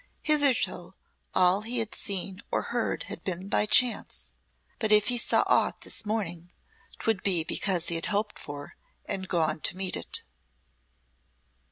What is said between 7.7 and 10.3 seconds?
he had hoped for and gone to meet it.